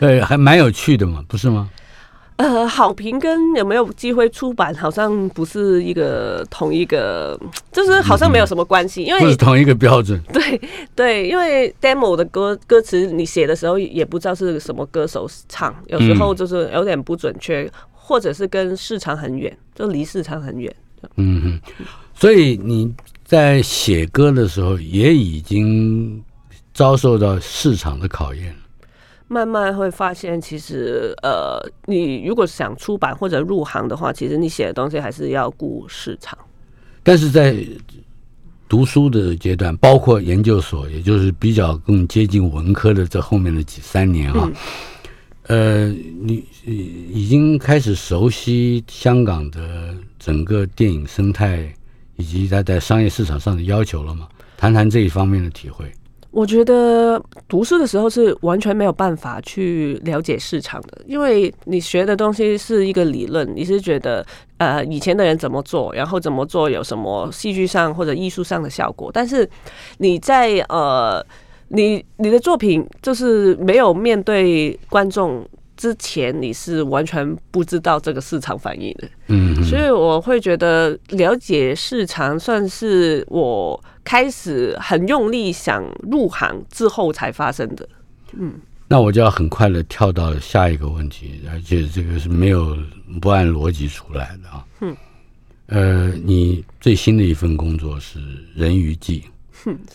[0.00, 1.70] 对，还蛮有趣的嘛，不是吗？
[2.40, 7.38] 呃，好评跟有没有机会出版好像不是一个同一个，
[7.70, 10.18] 就是好像没有什么关系，因为 不是同一个标准。
[10.32, 10.60] 对
[10.96, 20.74] 对，因为 demo 的歌歌词你写的时候也不知道是什么歌手唱，有时候就是有点不准确，或者是跟市场很远，就离市场很远。
[21.16, 21.60] 嗯哼，
[22.14, 22.90] 所以你
[23.22, 26.24] 在写歌的时候也已经
[26.72, 28.54] 遭受到市场的考验。
[29.32, 36.36] 慢慢会发现，其实呃，你如果想出版或者入行的话，其实你写的东西还是要顾市场。
[37.04, 37.64] 但是在
[38.68, 44.50] 读书的阶段，包括研究所，也就是比较更接近文科的这后面的几三年啊，
[45.44, 45.88] 嗯、呃，
[46.20, 51.72] 你已经开始熟悉香港的整个电影生态
[52.16, 54.28] 以及它在商业市场上的要求了吗？
[54.56, 55.88] 谈谈这一方面的体会。
[56.30, 64.24] 我觉得读书的时候是完全没有办法去了解市场的，因为你学的东西是一个理论，你是觉得
[64.58, 69.48] 呃以前的人怎么做，然后怎么做有什么戏剧上或者艺术上的效果，但是
[69.98, 71.24] 你在呃
[71.68, 75.44] 你你的作品就是没有面对观众
[75.80, 79.08] 之前，你是完全不知道这个市场反应的。
[79.28, 83.82] 嗯，所以我会觉得了解市场算是我。
[84.02, 87.88] 开始很用力想入行之后才发生的，
[88.32, 88.54] 嗯，
[88.88, 92.76] 那我就要很快的跳到下一个问题，而且这个是没有
[93.20, 94.96] 不按逻辑出来的啊，嗯，
[95.66, 98.18] 呃，你最新的一份工作是
[98.56, 99.22] 《人鱼纪》，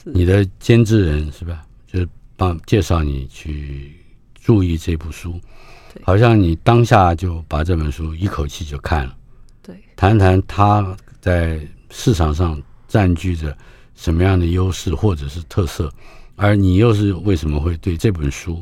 [0.06, 1.66] 你的监制人是吧？
[1.92, 3.92] 就是帮介绍你去
[4.36, 5.38] 注意这部书，
[6.04, 9.16] 好像你当下就把这本书一口气就看了，
[9.62, 13.56] 对，谈谈它在市场上占据着。
[13.98, 15.90] 什么样的优势或者是特色，
[16.36, 18.62] 而你又是为什么会对这本书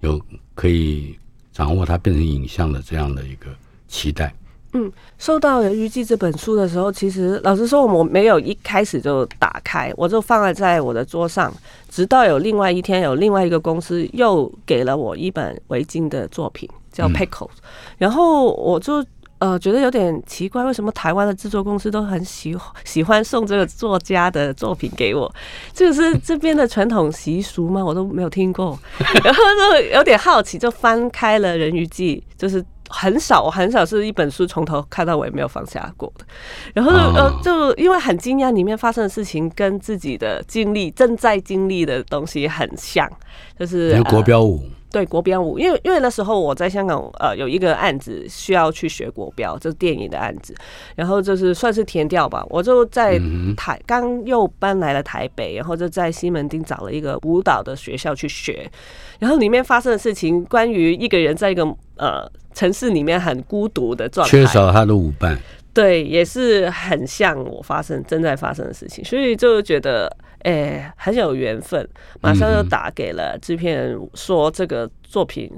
[0.00, 0.20] 有
[0.54, 1.18] 可以
[1.54, 3.46] 掌握它变成影像的这样的一个
[3.88, 4.34] 期待？
[4.74, 11.52] 嗯，收到《人鱼记》这本书的时候，其实老实说，我没有一开始就打开，我就放在在我的桌上，
[11.88, 19.04] 直到有另外一天，有另外一个公司又给了我一本维京的作品，叫《Pickles》，嗯，然后我就。
[19.40, 25.30] 呃，觉得有点奇怪，为什么台湾的制作公司都很喜喜欢送这个作家的作品给我？
[25.74, 27.84] 这个是这边的传统习俗吗？
[27.84, 28.78] 我都没有听过，
[29.22, 29.40] 然后
[29.72, 36.24] 就有点好奇，就翻开了《人鱼记》，就是很少，我很少是一本书从头看到尾没有放下过的。
[36.72, 43.10] 然后呃，就因为很惊讶，里面发生的事情跟自己的经历、正在经历的东西很像，
[43.58, 44.62] 就是国标舞。
[44.94, 50.54] 对国标舞，因为因为那时候我在香港，呃，有一个案子需要去学国标，就是电影的案子，
[50.94, 52.46] 然后就是算是填调吧。
[52.48, 53.20] 我就在
[53.56, 58.70] 台刚又搬来了台北，然后就在西门町找了一个舞蹈的学校去学，
[59.18, 61.64] 然后里面发生的事情，关于一个人在一个
[61.96, 65.36] 呃城市里面很孤独的状态，缺少他的舞伴，
[65.74, 70.10] 对，也是很像我发生正在发生的事情，所以就觉得。
[70.44, 71.88] 哎、欸，很有缘分，
[72.20, 75.50] 马上就打给了制片人，说这个作品，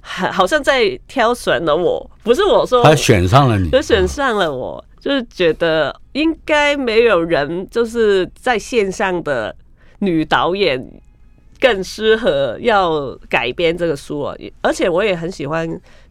[0.00, 9.54] 好好像在挑选了我，不是我说，他选上了你，就选上了我，就是觉得应该没有人就是在线上的
[9.98, 10.90] 女导演。
[11.60, 15.68] 更适合要改编这个书啊，而且我也很喜欢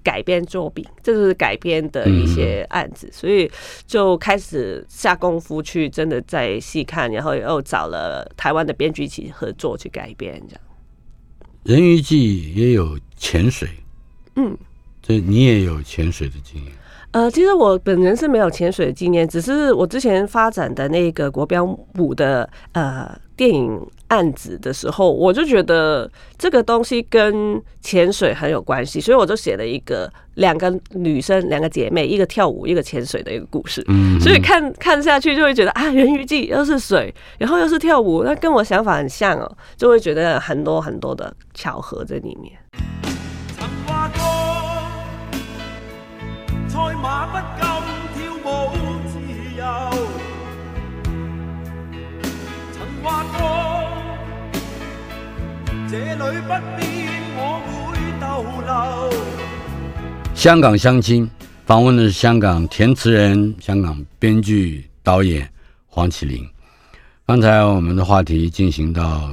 [0.10, 3.48] 改编作品，就是改编的一些案子，所以
[3.86, 10.62] 就开始下功夫去真的再细看，然后又找了台湾的编剧一起合作去改编这样。
[11.64, 13.70] 人鱼记也有潜水，
[14.36, 14.58] 嗯，
[15.00, 16.74] 这你也有潜水的经验。
[17.12, 21.64] 呃，其实我本人是没有潜水的经验，只是我之前发展的那个国标
[21.98, 33.82] 舞的呃电影案子的时候，我就觉得这个东西跟潜水很有关系，所以我就写了一个两个女生，两个姐妹，一个跳舞，一个潜水的一个故事。
[33.88, 42.60] 嗯，所以看看下去就会觉得啊，人鱼记又是水，然后又是跳舞，那跟我想法很像哦，就会觉得很多很多的巧合在里面。
[56.00, 56.88] 里不变，
[57.36, 60.34] 我会逗留。
[60.36, 61.30] 香港相亲
[61.66, 65.50] 访问的是香港填词人、香港编剧、导演
[65.88, 66.48] 黄启麟。
[67.26, 69.30] 刚才我们的话题进行到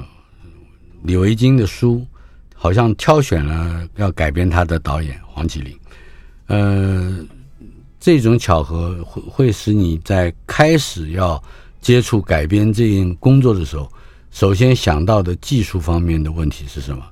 [1.02, 2.06] 李维京的书，
[2.54, 5.78] 好像挑选了要改编他的导演黄启麟。
[6.46, 7.24] 呃。
[7.98, 11.42] 这种巧合会会使你在开始要
[11.80, 13.90] 接触改编这件工作的时候，
[14.36, 17.02] 首先想到的技术方面的问题是什么？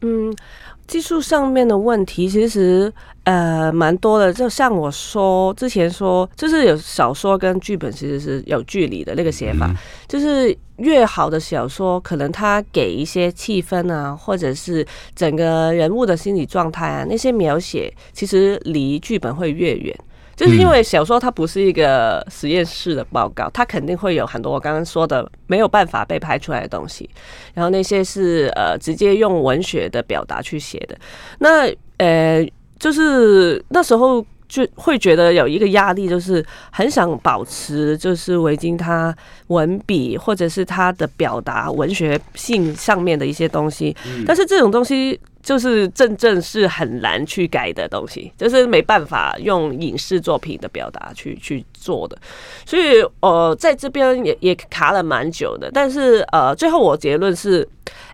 [0.00, 0.36] 嗯，
[0.84, 2.92] 技术上面的问题其实
[3.22, 9.76] 呃蛮多的，就像我说之前说，就是有小说跟剧本其实是有距离的那个写法，嗯、
[10.08, 19.96] 就是越好的小说，可能它给一些气氛啊，或者是整个人物的心理状态啊，那些描写其实离剧本会越远。
[20.36, 27.08] 就是因为小说它不是一个实验室的报告，它肯定会有很多我刚刚说的没有办法被拍出来的东西，
[27.54, 30.96] 然后那些是呃直接用文学的表达去写的。
[31.38, 32.44] 那呃，
[32.78, 39.16] 就是那时候就会觉得有一个压力，就是很想保持就是维京他
[39.46, 43.96] 文笔或者是他的表达文学性上面的一些东西，
[44.26, 45.20] 但是这种东西。
[45.44, 52.18] 就是真正是很难去改的东西，就是没办法用影视作品的表达去去做的。
[52.66, 55.70] 所以呃，在这边也也卡了蛮久的。
[55.72, 57.68] 但是呃，最后我结论是，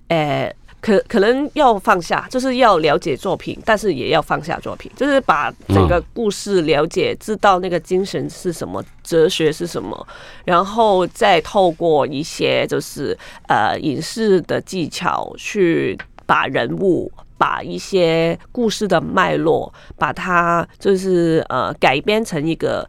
[0.09, 0.53] 呃。
[0.83, 10.09] 可可能要放下，就是要了解作品，但是也要放下作品，就是把整个故事了解，知道那个精神是什么，哲学是什么，
[10.43, 13.15] 然后再透过一些就是
[13.47, 15.99] 呃影视的技巧去
[16.31, 22.89] 把人物、把一些故事的脉络，把它就是呃改编成一个。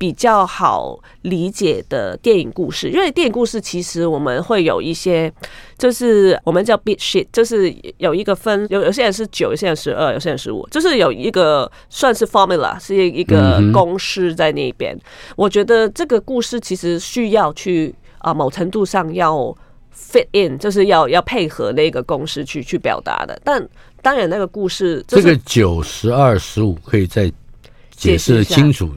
[0.00, 5.30] 比较好理解的电影故事，因为电影故事其实我们会有一些，
[5.76, 14.98] 就是我们叫 beat sheet，就是有一个分，有有些人是九，有些人十二，有些人十五，就是有一个算是 formula，是一个公式在那边。
[15.36, 19.54] 我觉得这个故事其实需要去啊，某程度上要
[19.94, 23.40] fit in，就是要要配合那个公式去去表达的。
[23.44, 23.66] 但
[24.02, 27.30] 当然，那个故事这个九、十二、十五可以再
[27.90, 28.90] 解释清楚。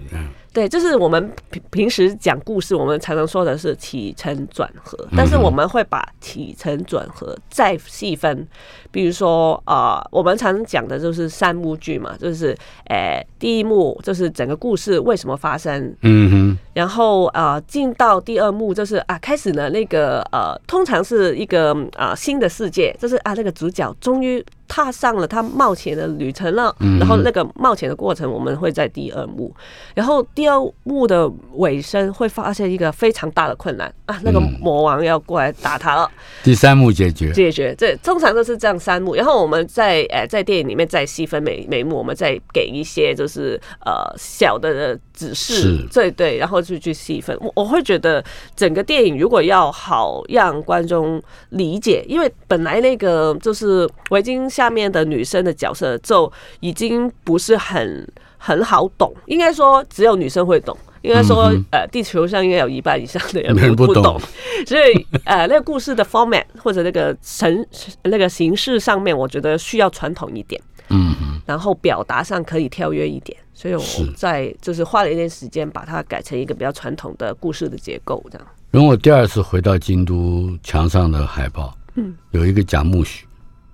[0.53, 8.47] 对，就是我们平平时讲故事，我们常常说的是起承转合，但是我们会把起承转合再细分。
[8.93, 12.55] 比如说，呃，我们常讲的就是三幕剧嘛，就是，
[12.89, 24.45] 诶，第一幕就是整个故事为什么发生，嗯哼，然后呃，进到第二幕就是啊，开始呢那个呃，通常是一个啊新的世界，就是啊那个主角终于。
[24.65, 29.53] 踏上了他冒险的旅程了，然后那个冒险的过程我们会在第二幕，
[29.93, 36.09] 然后第二幕的尾声会发现一个非常大的困难啊，那个魔王要过来打他了。
[36.41, 47.37] 第三幕解决，解决，这通常都是这样三幕，然后我们在呃在电影里面再细分每每幕，我们再给一些就是呃小的指示，对对，然后就去细分。
[47.39, 48.21] 我我会觉得
[48.55, 54.63] 整个电影如果要好让观众理解，因为本来那个就是围巾下。
[54.63, 56.31] 下面的女生的角色就
[56.61, 58.07] 已经不是很
[58.37, 60.73] 很好懂，应该说只有女生会懂。
[61.03, 64.19] 应该说，呃，地球上应该有一半以上的人不懂，
[64.65, 67.65] 所以呃，那个故事的 format 或者那个形
[68.03, 71.13] 那个形式上面，我觉得需要传统一点，嗯，
[71.45, 73.83] 然后表达上可以跳跃一点，所以我
[74.15, 78.47] 在就是花了一点时间把它改成一个比较传统的故事的结构，这样。
[78.71, 83.25] 因为我第二次回到京都，墙上的海报，嗯，有一个贾木许，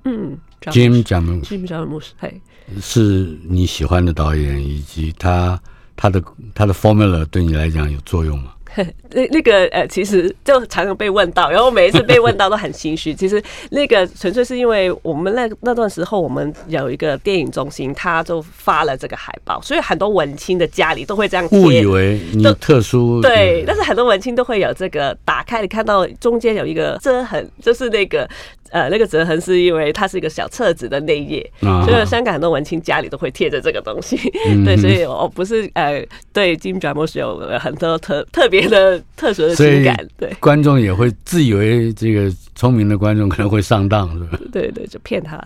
[0.03, 0.37] 嗯。
[0.63, 2.41] Jim Jarmusch，Jim Jarmusch，嘿，
[2.81, 5.57] 是你喜欢的导演，以及他
[6.01, 6.23] 他的
[6.55, 8.53] 他的 formula 对你来讲有作用吗？
[9.11, 13.13] 那那个呃，其实就常常被问到，然后每一次被问到都很心虚。
[13.17, 21.59] 其实那个纯粹是因为我们那那段时候，我们有一个电影中心，他就发了这个海报，所以很多文青的家里都会这样贴。
[21.59, 28.29] 误以为你特殊对，但是很多文青都会有这个打开，你看到中间有一个遮痕，就是那个。
[28.71, 34.17] 呃，那个折痕是因为它是一个小册子的内页，啊、所以香港很多文青家里都会贴着这个东西。
[34.47, 40.07] 嗯、对，所以我不是呃对 Jim Jarmusch 有很多特特别的特殊的情感。
[40.17, 44.39] 对，观众也会自以为这个聪明的观众可能会上当，是吧？
[44.53, 45.43] 对对，就骗他。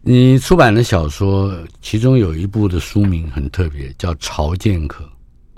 [0.00, 5.04] 你出版的小说，其中有一部的书名很特别，叫《朝见客》。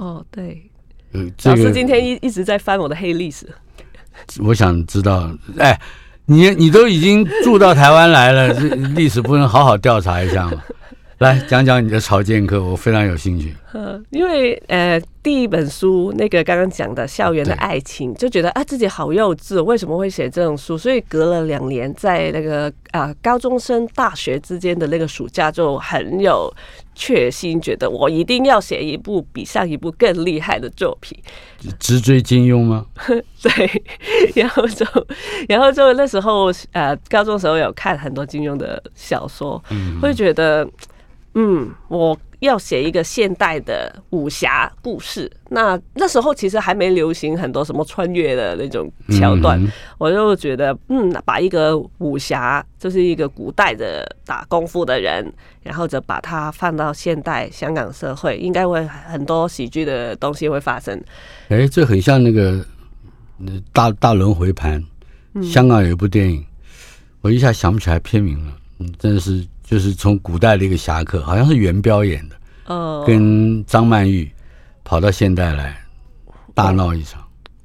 [0.05, 0.61] 哦，对。
[1.13, 3.47] 呃，这个、老师今天一一直在翻我的黑历史。
[4.41, 5.79] 我想知道，哎。
[6.31, 8.53] 你你都已经住到台湾来了，
[8.95, 10.53] 历史不能好好调查一下吗？
[11.21, 13.55] 来讲讲你的朝见客，我非常有兴趣。
[13.75, 20.79] 呃， 因为呃，第一本书那个刚刚讲的校园的爱情，就觉得啊自己好幼稚，为什么会写这种书？
[20.79, 26.51] 所以隔了两年，在那个啊、呃、高中生大学之间的那个暑假，就很有
[26.95, 31.19] 决心，觉得我一定要写一部比上一部更厉害的作品。
[31.79, 32.87] 直追金庸吗？
[33.43, 33.83] 对，
[34.35, 34.87] 然后就
[35.51, 40.67] 然后就那时候呃高中时候有看很多金庸的小说，嗯、会觉得。
[41.35, 45.31] 嗯，我要写一个现代的武侠故事。
[45.51, 61.01] 那那时候其实还没流行很多什么穿越的那种桥段，嗯、我就觉得，嗯，把一个武侠就是一个古代的打功夫的人，然后就把它放到现代香港社会，应该会很多喜剧的东西会发生。
[61.49, 62.65] 哎，这很像那个
[63.73, 64.83] 大大轮回盘，
[65.43, 66.47] 香港有一部电影，嗯、
[67.21, 69.47] 我一下想不起来片名了，嗯，真的是。
[69.71, 72.35] 就是从古代的一个侠客，好像是元彪演的，
[72.67, 74.29] 哦，跟张曼玉
[74.83, 75.81] 跑到现代来
[76.55, 77.23] 大闹一场。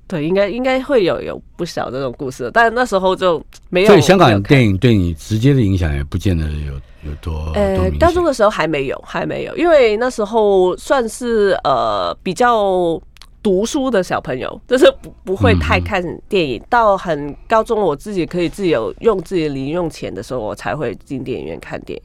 [0.07, 3.87] 对，应该应该会有有不少这种故事，但那时候就没有。
[3.87, 6.73] 所以香港电影对你直接的影响也不见得有
[7.09, 7.51] 有多。
[7.55, 13.01] 呃，高中的时候还没有，还没有，因为那时候算是呃比较。
[13.45, 16.59] 读书的小朋友，就是不不会太看电影。
[16.59, 22.03] 嗯、到很高中，我自己可以自由用自己的零用钱的时候，我才会进电影院看电影。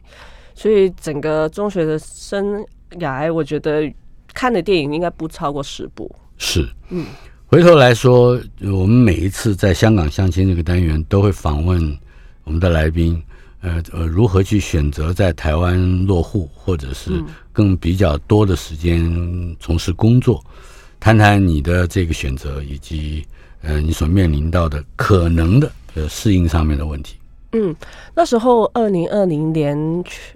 [0.54, 2.62] 所以整个中学的生
[2.98, 3.90] 涯，我觉得
[4.34, 6.14] 看的电影应该不超过十部。
[6.36, 7.06] 是，嗯。
[7.46, 11.98] 回头来说，我们每一次在香港相亲这个单元，都会访问
[12.44, 13.20] 我们的来宾，
[13.62, 17.10] 呃呃，如何去选择在台湾落户，或者是
[17.50, 19.00] 更比较多的时间
[19.58, 20.44] 从事工作，
[21.00, 23.26] 谈谈你的这个选择，以及
[23.62, 27.16] 呃你所面临到的可能的呃适应上面的问题。
[27.52, 27.74] 嗯，
[28.14, 29.76] 那时候二零二零年，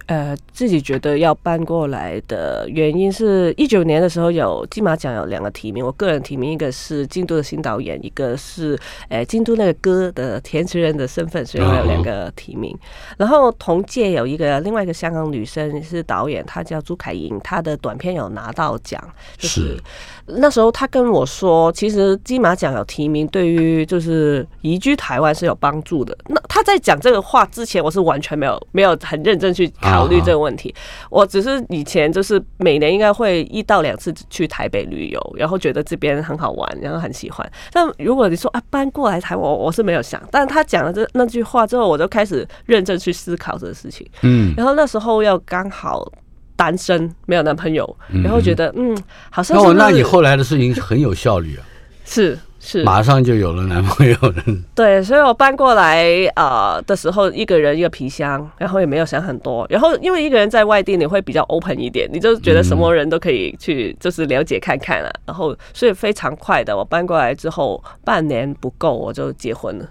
[0.07, 8.77] 呃，自己觉得要搬过来的原因是一九年的时候有金马奖有两个提名，我个人提名一个是京都的新导演，一个是
[9.09, 12.77] 呃京都那个歌的填词人的身份，所以我有两个提名。
[13.17, 19.01] 然后同届有一个另外一个香港女生是导演，她叫朱凯莹，她的短片有拿到奖，
[19.39, 19.81] 就是
[20.27, 26.17] 那时候他跟我说，其实金马奖有提名，对于就是移居台湾是有帮助的。
[26.27, 26.99] 那他在讲。
[27.05, 30.75] 这个话之前我是完全没有没有很认真去考虑这个问题，
[31.11, 37.47] 我只是以前就是每年应该会一到两次去台北旅游，然后觉得这边很好玩，然后很喜欢。
[37.71, 40.19] 但如果你说啊搬过来台湾，我我是没有想。
[40.31, 44.09] 但是他讲了这那句话之后，我就开始认真去思考这个事情。
[44.23, 46.11] 嗯，然后那时候要刚好
[46.57, 48.97] 单身，没有男朋友，然后觉得嗯，
[49.31, 49.75] 好像是。
[49.75, 51.63] 那那你后来的事情很有效率啊。
[52.05, 52.39] 是。
[52.67, 54.35] 是，马上就有了男朋友了。
[54.75, 59.67] 对，所以我搬过来啊、呃、的时候，一个人一个皮箱，然后也没有想很多。
[59.69, 69.87] 然后因为一个人在外地，你会比较 open 一点，你就觉得什么人都可以去，就是了解看看了、然后所以非常快的，我搬过来之后半年不够我就结婚了。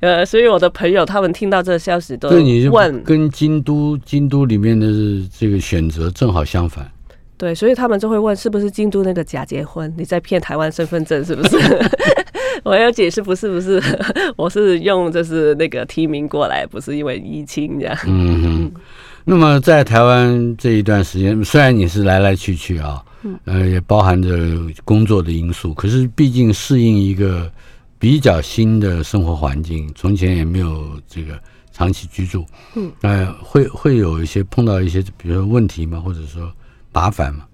[0.00, 2.28] 呃，所以我的朋友他们听到这个消息都
[2.70, 4.86] 问，跟京都京都里面的
[5.36, 6.88] 这个选择正好相反。
[7.36, 9.92] 对，所以他们就会问是不是京都那个假结婚？
[9.96, 11.56] 你在骗台湾身份证是不是？
[12.64, 13.80] 我要解释不是不是，
[14.36, 17.96] 我是用就是那个提名过来，不是因为疫情这样。
[18.06, 18.72] 嗯哼。
[19.24, 23.00] 那么在台湾这一段时间，虽然你是来来去去啊，
[23.44, 24.30] 呃，也包含着
[24.84, 27.48] 工作的因素，可是毕竟适应一个
[27.98, 31.38] 比较新的生活环境，从前也没有这个
[31.72, 32.44] 长期居住，
[32.74, 36.00] 嗯，呃，会会有一些碰到一些比如说问题吗？
[36.00, 36.52] 或者说？
[36.90, 37.44] 麻烦吗？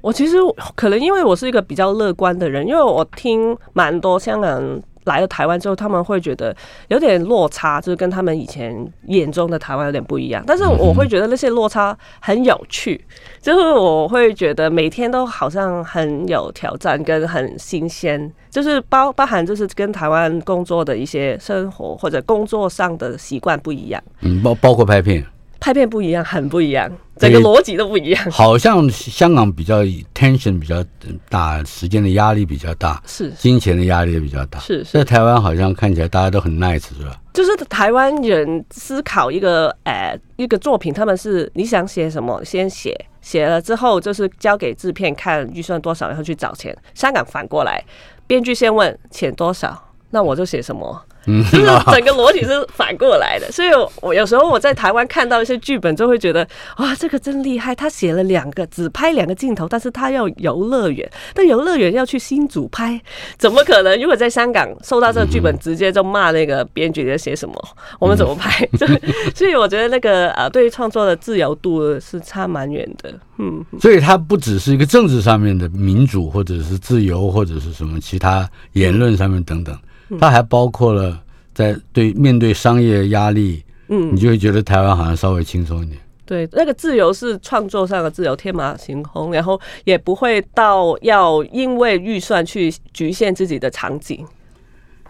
[0.00, 0.36] 我其实
[0.74, 6.54] 可能因为我是一个比较乐观的人，因为我听蛮多香港人来了台湾之后，他们会觉得
[6.88, 8.74] 有点落差，就是跟他们以前
[9.06, 10.44] 眼中的台湾有点不一样。
[10.46, 13.02] 但是我会觉得那些落差很有趣，
[13.40, 24.02] 就是我会觉得每天都好像很有挑战跟很新鲜，就是包包含就是跟台湾工作的一些生活或者工作上的习惯不一样。
[24.20, 25.24] 嗯，包包括拍片。
[25.60, 28.30] 拍片不一样，很不一样，整个逻辑都不一样。
[28.30, 29.82] 好像香港比较
[30.14, 30.82] tension 比较
[31.28, 34.58] 大，时间的压力比较大，是金钱的压力也比较大。
[34.58, 37.14] 是，在台湾好像看起来大家都很 nice，是吧？
[37.34, 46.76] 就是台湾人思考一个，呃，一个作品，他们是你想写什么，先写，写了之后就是交给制片看预算多少，然后去找钱。
[46.94, 47.84] 香港反过来，
[48.26, 51.04] 编剧先问钱多少，那我就写什么。
[51.26, 53.68] 嗯， 就是整个裸体是反过来的，所以
[54.00, 56.46] 我有时候我在台湾看到一些剧本，就会觉得
[56.78, 57.74] 哇，这个真厉害！
[57.74, 63.00] 他写了两个，只拍两个镜头，但是他要游乐园，但游乐园要去新竹拍，
[63.36, 64.00] 怎么可能？
[64.00, 67.54] 如果在香港收到这个剧本，直接就骂那个编剧在写什么，
[67.98, 68.66] 我们怎么拍？
[68.78, 68.86] 就
[69.34, 73.12] 所以我觉得那个呃，对于创作的自由度是差蛮远的。
[73.38, 79.76] 嗯，所以它不只是一个政治上面的民主，或者是自由，或者是什么其他言论上面等等。
[80.18, 81.22] 它还包括了
[81.54, 85.98] 在对面对商业压力，嗯，你就会觉得台湾好像稍微轻松一点。
[86.24, 94.24] 对，那个自由是创作上的自由，天马行空，然后也不会到要因为预算去局限自己的场景。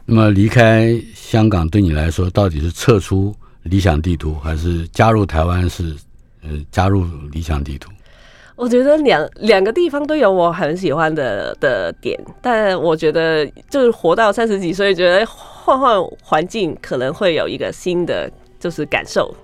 [0.06, 3.34] 那么离开香港对你来说，到底是撤出
[3.64, 5.94] 理想地图，还是加入台湾是
[6.42, 7.90] 呃加入理想地图？
[8.60, 19.34] 我觉得两两个地方都有我很喜欢的的点，但我觉得就是活到三十几岁，觉得换换环境可能会有一个新的就是感受。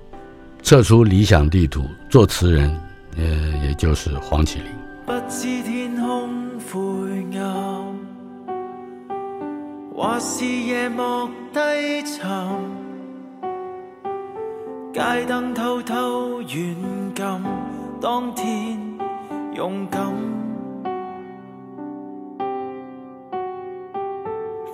[0.63, 2.71] 撤出理想地图，作词人
[3.17, 3.25] 呃，
[3.67, 4.65] 也就是黄綺玲。
[5.07, 7.97] 不知天空灰暗，
[9.95, 12.29] 或是夜幕低沉，
[14.93, 16.77] 街灯偷偷软禁
[17.99, 18.96] 当天。
[19.57, 20.03] 勇敢，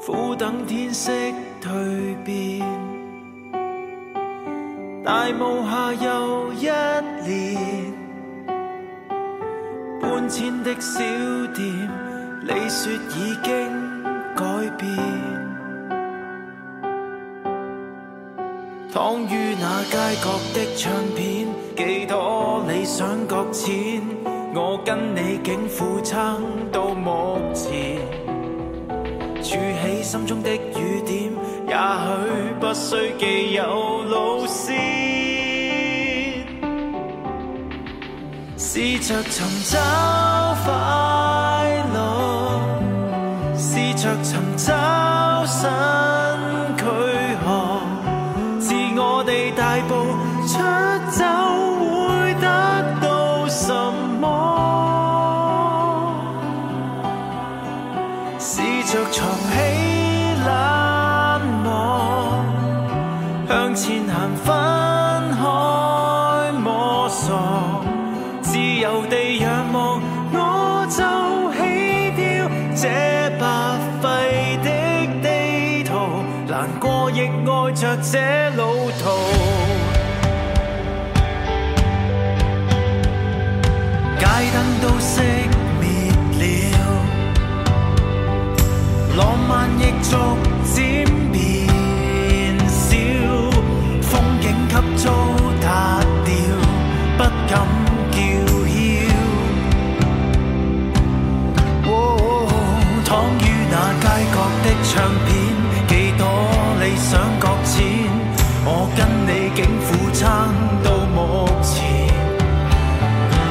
[0.04, 1.12] 苦等天色
[1.60, 2.66] 蜕变，
[5.04, 6.66] 大雾下又一
[7.24, 7.94] 年，
[10.00, 10.98] 搬迁的小
[11.54, 11.64] 店
[12.42, 13.52] 你说已经
[14.34, 14.44] 改
[14.76, 14.90] 变，
[18.92, 24.02] 躺于那街角的唱片，几多理想搁浅，
[24.54, 27.96] 我跟你竟苦撑到目前，
[29.42, 31.32] 储起心中的雨点，
[31.66, 34.76] 也许不需既有路线。
[38.58, 39.78] 试着寻找
[40.64, 40.70] 快
[41.94, 42.60] 乐，
[43.56, 44.74] 试着寻找
[78.02, 78.18] 这
[78.56, 79.04] 路途。
[84.18, 85.12] 街灯都熄
[85.80, 85.84] 灭
[86.40, 86.74] 了，
[89.16, 90.10] 浪漫亦逐
[90.64, 90.74] 渐
[91.30, 91.38] 变
[92.68, 92.90] 少，
[94.02, 95.04] 风景给糟
[95.62, 95.64] 蹋
[96.24, 96.34] 掉，
[97.16, 97.50] 不敢
[98.10, 98.16] 叫
[98.66, 98.70] 嚣。
[103.04, 103.40] 躺于
[103.70, 104.66] 那街角的。
[104.84, 104.94] 唱
[105.26, 105.41] 片
[110.22, 110.30] 撑
[110.84, 112.06] 到目前，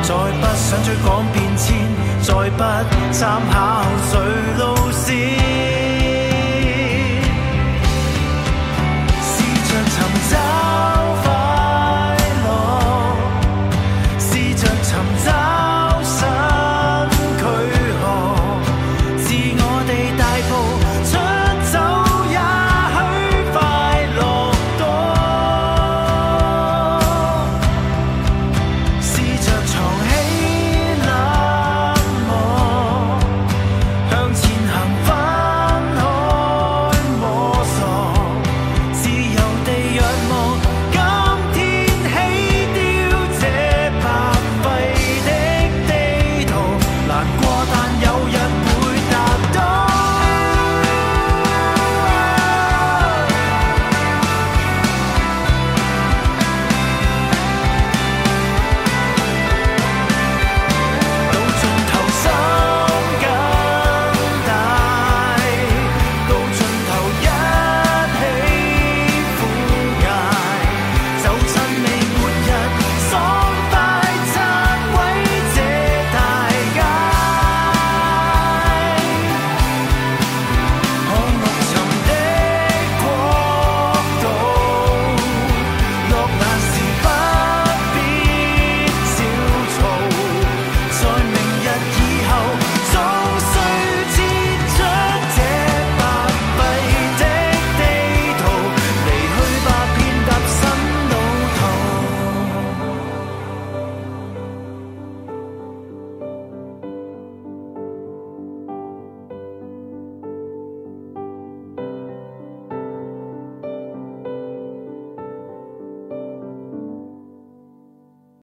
[0.03, 1.75] 再不想追赶变迁，
[2.21, 2.63] 再不
[3.11, 4.17] 参考谁
[4.57, 4.80] 路。